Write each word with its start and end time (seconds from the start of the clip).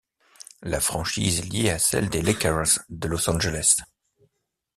La 0.63 0.79
franchise 0.79 1.41
est 1.41 1.53
liée 1.53 1.69
à 1.69 1.77
celle 1.77 2.09
des 2.09 2.23
Lakers 2.23 2.79
de 2.89 3.07
Los 3.07 3.29
Angeles. 3.29 3.75